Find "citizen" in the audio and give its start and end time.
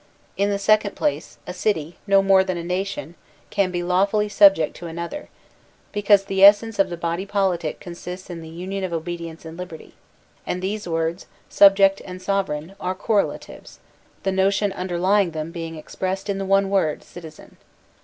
17.03-17.57